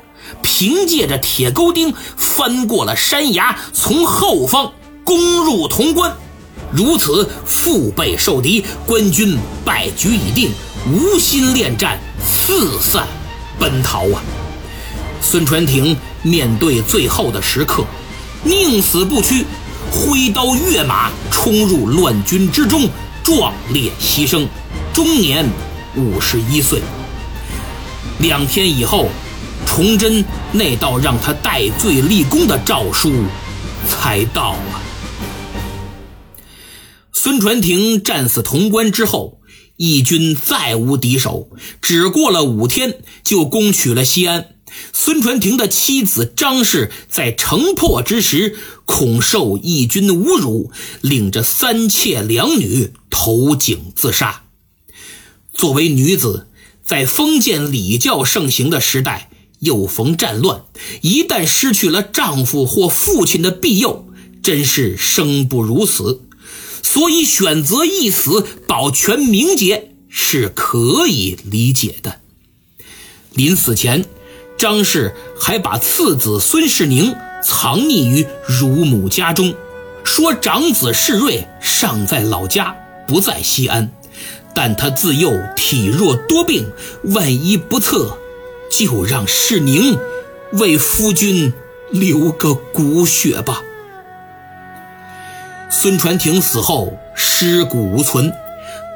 [0.58, 4.72] 凭借着铁钩钉翻过了山崖，从后方
[5.04, 6.12] 攻入潼关。
[6.72, 10.50] 如此腹背受敌，官军败局已定，
[10.90, 13.06] 无心恋战，四散
[13.56, 14.20] 奔逃啊！
[15.22, 17.84] 孙传庭面对最后的时刻，
[18.42, 19.44] 宁死不屈，
[19.92, 22.90] 挥刀跃马冲入乱军之中，
[23.22, 24.44] 壮烈牺牲，
[24.92, 25.48] 终年。
[25.94, 26.82] 五十一岁。
[28.18, 29.08] 两天以后，
[29.68, 33.12] 崇祯那道让他戴罪立功的诏书
[33.86, 34.82] 才到啊。
[37.12, 39.40] 孙传庭战死潼关之后，
[39.76, 41.50] 义军再无敌手，
[41.82, 44.46] 只过了五天就攻取了西安。
[44.92, 54.44] 孙传庭的妻子张氏在城破之时，恐受义军侮辱，领着三妾两女投井自杀。
[55.52, 56.48] 作为女子，
[56.84, 59.27] 在封建礼教盛行的时代，
[59.60, 60.62] 又逢战乱，
[61.02, 64.06] 一旦失去了丈夫或父亲的庇佑，
[64.42, 66.22] 真是生不如死。
[66.82, 72.20] 所以选择一死保全名节是可以理解的。
[73.32, 74.06] 临死前，
[74.56, 79.54] 张氏还把次子孙世宁藏匿于乳母家中，
[80.04, 82.74] 说长子世瑞尚在老家，
[83.06, 83.92] 不在西安。
[84.54, 86.66] 但他自幼体弱多病，
[87.04, 88.18] 万一不测，
[88.70, 89.98] 就让世宁
[90.52, 91.52] 为夫君
[91.90, 93.62] 留个骨血吧。
[95.70, 98.32] 孙传庭死后尸骨无存，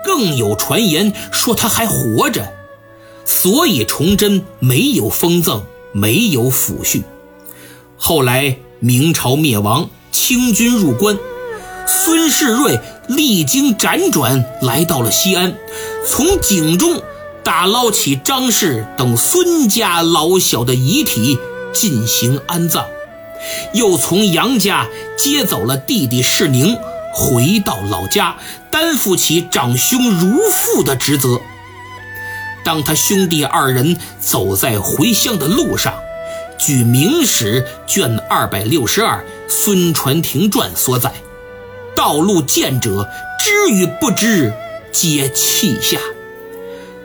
[0.04, 2.52] 更有传言说他还活着，
[3.24, 7.02] 所以崇祯没有封赠，没有抚恤。
[7.96, 11.18] 后来明朝灭亡，清军入关。
[11.86, 15.54] 孙世瑞历经辗转来到了西安，
[16.06, 17.02] 从井中
[17.44, 21.38] 打捞起张氏等孙家老小的遗体
[21.72, 22.86] 进行安葬，
[23.72, 26.76] 又从杨家接走了弟弟世宁，
[27.12, 28.36] 回到老家
[28.70, 31.40] 担负起长兄如父的职责。
[32.64, 35.94] 当他兄弟二人走在回乡的路上，
[36.58, 39.18] 据《明史》卷二百六十二
[39.48, 41.12] 《孙传庭传》所载。
[41.96, 44.52] 道路见者知与不知，
[44.92, 45.98] 皆泣下。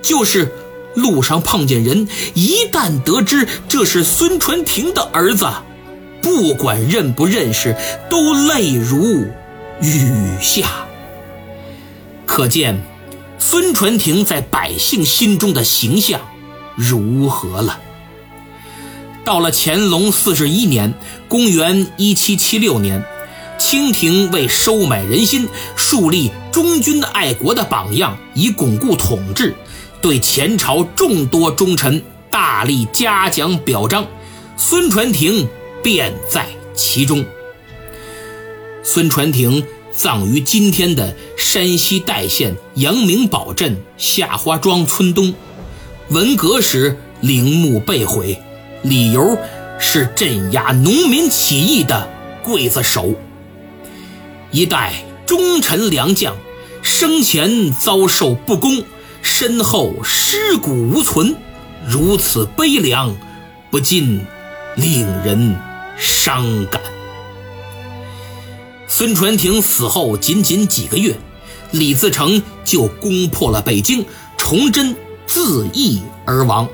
[0.07, 0.49] 就是
[0.95, 5.45] 路上碰见人，一旦得知这是孙传庭的儿子，
[6.21, 7.75] 不管认不认识，
[8.09, 9.25] 都泪如
[9.81, 10.65] 雨下。
[12.25, 12.81] 可见
[13.37, 16.21] 孙传庭在百姓心中的形象
[16.77, 17.77] 如何了。
[19.25, 20.93] 到了乾隆四十一年
[21.27, 23.03] （公元一七七六年），
[23.59, 29.53] 清廷为收买人心、树立忠君爱国的榜样，以巩固统治，
[30.01, 34.05] 对前朝众多忠臣大力嘉奖表彰，
[34.55, 35.47] 孙传庭
[35.83, 37.25] 便在其中。
[38.83, 45.33] 孙传庭葬于今天的山西代县阳明堡镇夏花庄村东，
[46.09, 48.39] 文革时陵墓被毁。
[48.83, 49.37] 理由
[49.79, 52.07] 是镇压农民起义的
[52.45, 53.13] 刽子手。
[54.51, 54.93] 一代
[55.25, 56.37] 忠臣良将，
[56.83, 58.83] 生前遭受不公，
[59.29, 61.35] 身后尸骨无存，
[61.85, 63.15] 如此悲凉，
[63.69, 64.25] 不禁
[64.77, 65.59] 令人
[65.97, 66.81] 伤感。
[68.87, 71.19] 孙传庭死后仅仅几个月，
[71.71, 74.05] 李自成就攻破了北京，
[74.37, 74.95] 崇祯
[75.27, 76.67] 自缢而亡。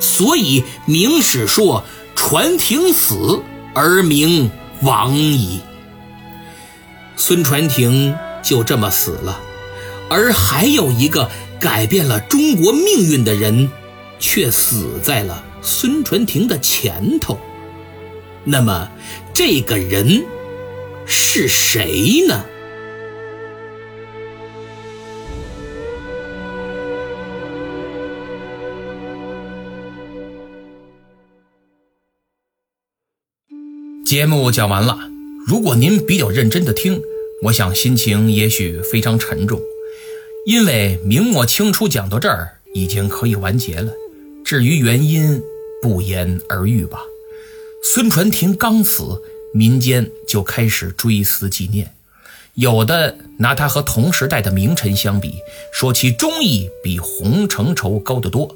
[0.00, 1.84] 所以明史说
[2.16, 3.42] 传庭死
[3.74, 5.60] 而明亡矣。
[7.16, 9.38] 孙传庭就这么死了，
[10.08, 11.30] 而还有一个
[11.62, 13.70] 改变了中国命运的人，
[14.18, 17.38] 却死在了孙传庭的前头。
[18.42, 18.90] 那么
[19.32, 20.24] 这个人
[21.06, 22.44] 是谁呢？
[34.04, 34.98] 节目讲完了，
[35.46, 37.00] 如果您比较认真的听，
[37.44, 39.60] 我想心情也许非常沉重，
[40.44, 43.92] 因为明末清初讲到这儿已经可以完结了。
[44.44, 45.40] 至于原因，
[45.80, 46.98] 不言而喻吧。
[47.84, 49.22] 孙传庭刚死，
[49.54, 51.94] 民间就开始追思纪念，
[52.54, 55.34] 有的拿他和同时代的名臣相比，
[55.72, 58.48] 说其忠义比洪承畴高得多；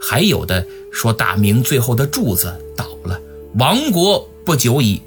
[0.00, 3.20] 还有的说大明最后的柱子倒了，
[3.54, 4.26] 亡国。
[4.42, 5.00] 不久矣，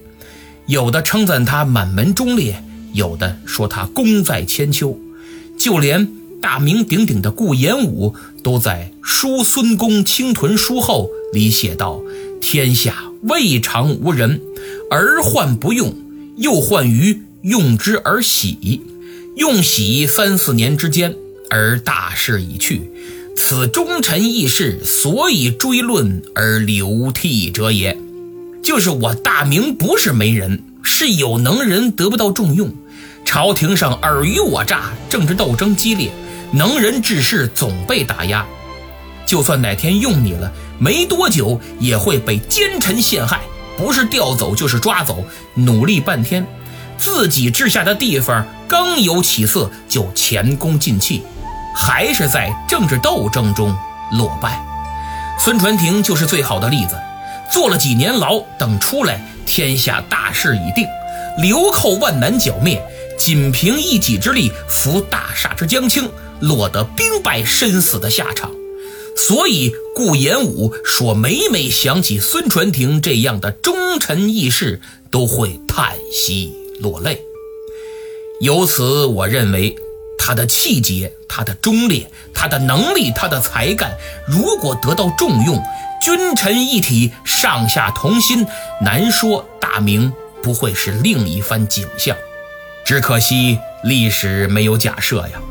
[0.67, 2.63] 有的称赞他满门忠烈，
[2.93, 4.97] 有的说他功在千秋，
[5.59, 6.07] 就连
[6.43, 8.13] 大名鼎鼎的顾炎武
[8.43, 12.01] 都在《书孙公青屯书后》里写道
[12.41, 14.41] ：“天下未尝无人，
[14.91, 15.95] 而患不用，
[16.35, 18.81] 又患于用之而喜，
[19.37, 21.15] 用喜三四年之间，
[21.49, 22.91] 而大势已去。
[23.37, 27.97] 此忠臣义士所以追论而流涕者也。”
[28.61, 32.69] 就是我大明不是没人，是有能人得不到重用，
[33.23, 36.11] 朝廷上尔虞我诈，政治斗争激烈，
[36.53, 38.45] 能人志士总被打压。
[39.25, 43.39] 就算哪天用你了，没多久也会被奸臣陷害，
[43.75, 45.25] 不是调走就是抓走。
[45.55, 46.45] 努力半天，
[46.97, 51.23] 自己治下的地方刚有起色，就前功尽弃，
[51.75, 53.75] 还是在政治斗争中
[54.11, 54.63] 落败。
[55.39, 56.95] 孙传庭就是最好的例子。
[57.51, 60.87] 坐了几年牢，等出来，天下大势已定，
[61.37, 62.81] 流寇万难剿灭，
[63.17, 66.09] 仅凭一己之力扶大厦之将倾，
[66.43, 68.51] 落得兵败身死的下场。
[69.15, 77.21] 所以顾炎武说，每每想起孙传庭这样的忠臣义士，都会叹息落泪。
[78.41, 79.75] 由此，我认为
[80.17, 83.95] 他的气节、他的忠烈、他的能力、他的才干，
[84.27, 85.61] 如果得到重用。
[86.01, 88.45] 君臣一体，上下同心，
[88.81, 92.17] 难说大明不会是另一番景象。
[92.83, 95.41] 只可惜历史没有假设呀，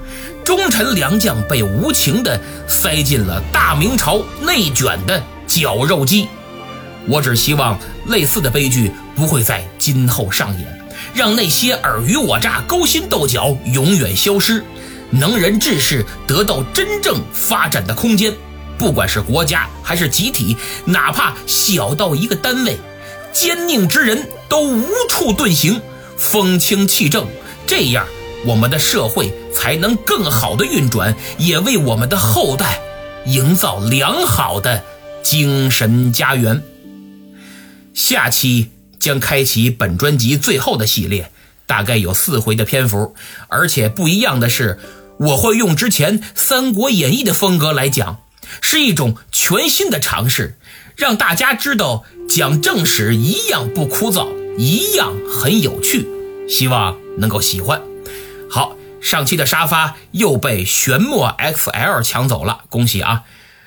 [0.45, 6.29] 忠臣良将被无情地塞进了大明朝内卷的绞肉机。
[7.07, 10.81] 我只希望类似的悲剧不会在今后上演，
[11.15, 14.65] 让那些尔虞我诈、勾心斗角永远消失，
[15.11, 18.33] 能人志士得到真正发展的空间。
[18.79, 22.79] 不管是国家还是集体，哪怕小到一个单位，
[23.33, 25.81] 奸佞之人都无处遁形，
[26.17, 27.27] 风清气正，
[27.67, 28.05] 这样
[28.45, 32.81] 我们的社会才能更好的运转，也为我们的后代
[33.27, 34.83] 营造良好的
[35.23, 36.63] 精神家园。
[37.95, 41.31] 下期将开启本专辑最后的系列，
[41.67, 43.15] 大概有四回的篇幅，
[43.49, 44.79] 而且不一样的是，
[45.19, 48.19] 我会用之前《三国演义》的风格来讲。
[48.61, 50.59] 是一种全新的尝试，
[50.95, 54.29] 让大家知道讲正史一样不枯燥，
[54.59, 56.07] 一样很有趣，
[56.49, 57.92] 希望能够喜欢。
[58.55, 63.23] 好，上期的沙发又被玄墨 XL 抢走了，恭喜啊！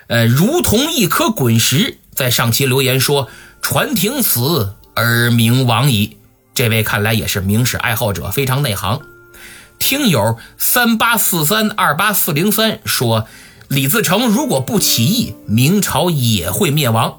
[0.05, 3.27] 呃，如同一颗滚石，在上期留言说
[3.63, 6.17] “传庭死而名亡矣”，
[6.53, 9.01] 这位看来也是明史爱好者，非常内行。
[9.79, 13.27] 听友三八四三二八四零三说，
[13.67, 17.17] 李自成如果不起义，明朝也会灭亡。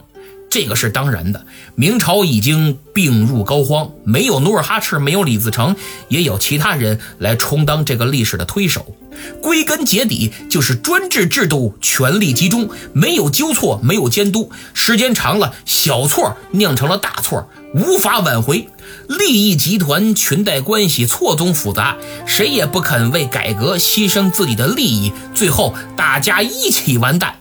[0.49, 1.45] 这个是当然的，
[1.75, 5.77] 明朝已经病入膏肓，没有努尔哈赤，没有李自成，
[6.09, 8.97] 也有其他人来充当这个历史的推手。
[9.43, 18.69] 归根结底就是专制制度，权力集中，没有纠错，没有监督，时间长了，小错酿成了大错，无法挽回。
[19.09, 27.37] 利益集团、裙带关系错综复杂，谁也不肯为改革牺牲自己的利益，最后大家一起完蛋。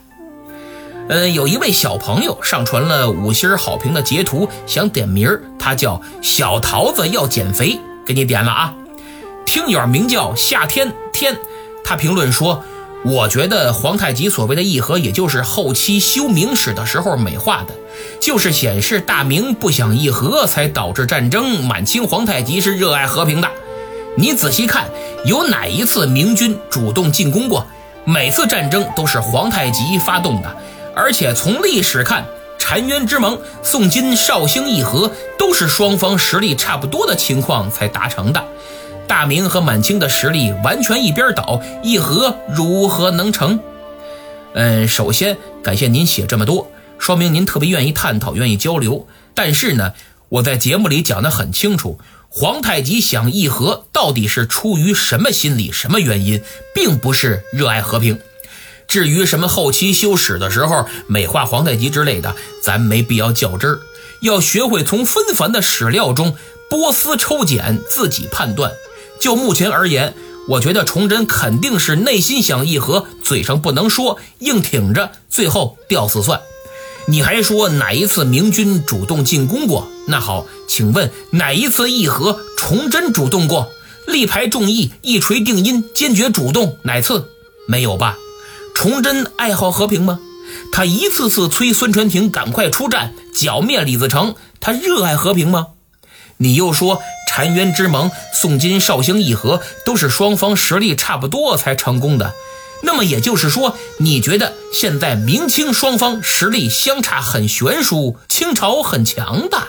[1.08, 8.74] 嗯，有一位小朋友上传了五星好评的截图，想点名儿，他叫小桃子要减肥，给你点了啊。
[9.44, 11.36] 听友名叫夏天天，
[11.84, 12.64] 他评论说
[13.06, 17.74] ：“我觉得皇太极所谓的议和，也就是后期修明史的时候美化的，
[18.20, 21.64] 就是显示大明不想议和，才导致战争。
[21.64, 23.48] 满清皇太极是热爱和平的。
[24.16, 24.88] 你仔细看，
[25.24, 27.64] 有哪一次明军主动进攻过？
[28.04, 30.56] 每次战争都是皇太极发动的。”
[30.96, 32.26] 而且从历史看，
[32.58, 38.42] 澶渊之盟、宋金、绍兴议和都是双方实力差不多的情况才达成的。
[39.06, 43.60] 大明和满清的实力完全一边倒，议和如何能成？
[44.54, 46.68] 嗯，首先感谢您写这么多，
[46.98, 49.06] 说明您特别愿意探讨、愿意交流。
[49.34, 49.92] 但是呢，
[50.30, 56.42] 我在节目里讲得很清楚，皇太极想议和到底是出于什么心理、什么原因，
[56.74, 58.18] 并不是热爱和平。
[58.88, 63.80] 至于什么后期修史的时候美化皇太极之类的，咱没必要较真儿。
[64.22, 66.36] 要学会从纷繁的史料中
[66.70, 68.72] 剥丝抽茧，自己判断。
[69.20, 70.14] 就目前而言，
[70.48, 76.40] 我觉得崇祯肯定是内心想议和，嘴上不能说，硬挺着，最后吊死算。
[77.08, 79.86] 你还说哪一次明军主动进攻过？
[80.08, 83.70] 那好，请问哪一次议和崇祯主动过？
[84.06, 87.28] 力排众议，一锤定音，坚决主动，哪次？
[87.68, 88.16] 没有吧？
[88.76, 90.20] 崇祯爱好和平吗？
[90.70, 95.68] 他一次次催孙传庭赶快出战剿灭李自成，他热爱和平吗？
[96.36, 102.34] 你又说澶渊之盟、宋金、绍兴议和都是双方实力差不多才成功的，
[102.82, 109.68] 那么也就是说，你觉得现在明清双方实力相差很悬殊，清朝很强大？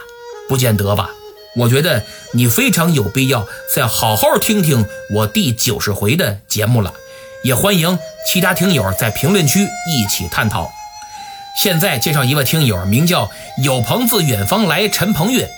[0.49, 1.11] 不见得吧？
[1.55, 2.03] 我觉得
[2.33, 6.93] 你非常有必要再好好听听我第九十回的节目了。
[7.43, 10.71] 也欢迎其他听友在评论区一起探讨。
[11.55, 13.29] 现在介绍一位听友，名叫
[13.63, 15.49] 有朋自远方来陈鹏月，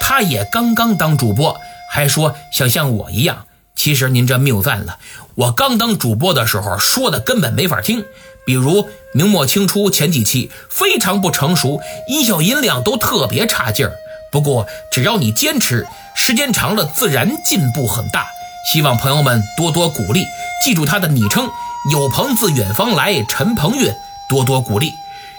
[0.00, 1.60] 他也刚刚当主播，
[1.90, 3.46] 还说想像我一样。
[3.74, 4.98] 其实您这谬赞了，
[5.36, 8.04] 我刚当主播的时候说的根本没法听，
[8.44, 13.92] 比如明末清初前几期非常不成熟，音效音量都特别差劲儿。
[14.30, 18.26] 不过只要你坚持，时间长了自然进步很大。
[18.70, 20.26] 希望朋友们多多鼓励，
[20.62, 21.48] 记住他的昵称
[21.90, 23.96] “有朋自远方来”，陈鹏月，
[24.28, 24.92] 多多鼓励，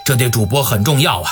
[0.04, 1.30] 这对主播很重要啊！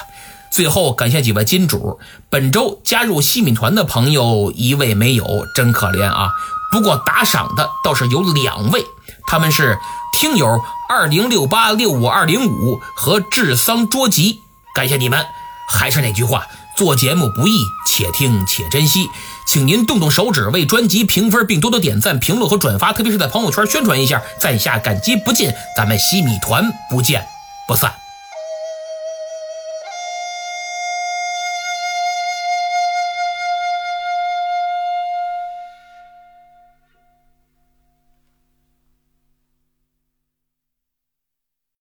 [0.48, 1.98] 最后感谢几位金主，
[2.30, 5.26] 本周加入西米团的朋友一位没有，
[5.56, 6.30] 真可怜啊！
[6.70, 8.84] 不过打赏的倒是有两位，
[9.26, 9.76] 他们是
[10.12, 14.38] 听友二零六八六五二零五和智桑捉急，
[14.72, 15.26] 感谢你们。
[15.68, 16.46] 还是那句话。
[16.76, 19.08] 做节目不易，且听且珍惜，
[19.48, 25.50] 请您动动手指为专辑评分，并多多点赞、评论和转发，特别是在朋友圈宣传一下，在下感激不尽。
[25.74, 27.24] 咱们西米团不见
[27.66, 27.90] 不散。